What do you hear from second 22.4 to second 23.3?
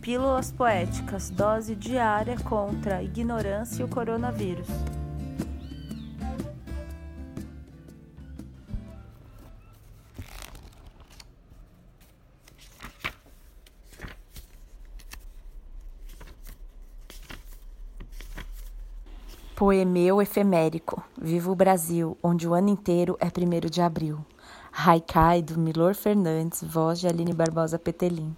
o ano inteiro é